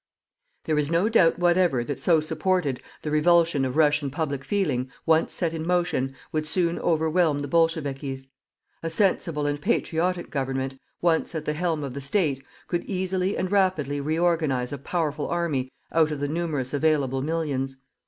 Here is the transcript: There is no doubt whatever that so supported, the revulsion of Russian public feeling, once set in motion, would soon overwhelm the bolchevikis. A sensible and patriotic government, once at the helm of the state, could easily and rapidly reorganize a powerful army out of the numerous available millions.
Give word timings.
There 0.63 0.79
is 0.79 0.89
no 0.89 1.09
doubt 1.09 1.37
whatever 1.37 1.83
that 1.83 1.99
so 1.99 2.19
supported, 2.19 2.81
the 3.03 3.11
revulsion 3.11 3.63
of 3.63 3.77
Russian 3.77 4.09
public 4.09 4.43
feeling, 4.43 4.89
once 5.05 5.31
set 5.31 5.53
in 5.53 5.63
motion, 5.63 6.15
would 6.31 6.47
soon 6.47 6.79
overwhelm 6.79 7.41
the 7.41 7.47
bolchevikis. 7.47 8.27
A 8.81 8.89
sensible 8.89 9.45
and 9.45 9.61
patriotic 9.61 10.31
government, 10.31 10.79
once 11.03 11.35
at 11.35 11.45
the 11.45 11.53
helm 11.53 11.83
of 11.83 11.93
the 11.93 12.01
state, 12.01 12.43
could 12.67 12.83
easily 12.85 13.37
and 13.37 13.51
rapidly 13.51 14.01
reorganize 14.01 14.73
a 14.73 14.79
powerful 14.79 15.27
army 15.27 15.71
out 15.91 16.09
of 16.11 16.19
the 16.19 16.27
numerous 16.27 16.73
available 16.73 17.21
millions. 17.21 17.77